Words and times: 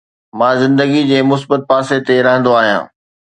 مان 0.37 0.53
زندگي 0.63 1.01
جي 1.09 1.19
مثبت 1.31 1.61
پاسي 1.69 1.97
تي 2.05 2.15
رهندو 2.25 2.51
آهيان 2.59 2.85